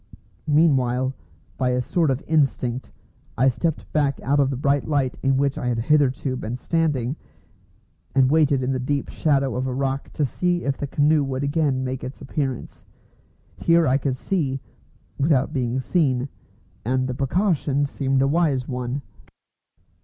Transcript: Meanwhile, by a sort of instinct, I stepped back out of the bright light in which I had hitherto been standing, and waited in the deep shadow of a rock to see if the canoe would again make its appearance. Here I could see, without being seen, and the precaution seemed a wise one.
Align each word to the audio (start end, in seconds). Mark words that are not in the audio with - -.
Meanwhile, 0.47 1.13
by 1.59 1.69
a 1.73 1.79
sort 1.83 2.09
of 2.09 2.23
instinct, 2.25 2.91
I 3.37 3.49
stepped 3.49 3.93
back 3.93 4.19
out 4.23 4.39
of 4.39 4.49
the 4.49 4.55
bright 4.55 4.87
light 4.87 5.19
in 5.21 5.37
which 5.37 5.59
I 5.59 5.67
had 5.67 5.77
hitherto 5.77 6.35
been 6.35 6.55
standing, 6.57 7.15
and 8.15 8.31
waited 8.31 8.63
in 8.63 8.71
the 8.71 8.79
deep 8.79 9.09
shadow 9.09 9.55
of 9.55 9.67
a 9.67 9.73
rock 9.75 10.11
to 10.13 10.25
see 10.25 10.63
if 10.63 10.75
the 10.75 10.87
canoe 10.87 11.23
would 11.25 11.43
again 11.43 11.83
make 11.83 12.03
its 12.03 12.19
appearance. 12.19 12.83
Here 13.57 13.85
I 13.85 13.99
could 13.99 14.15
see, 14.17 14.59
without 15.19 15.53
being 15.53 15.79
seen, 15.79 16.29
and 16.83 17.05
the 17.07 17.13
precaution 17.13 17.85
seemed 17.85 18.23
a 18.23 18.27
wise 18.27 18.67
one. 18.67 19.03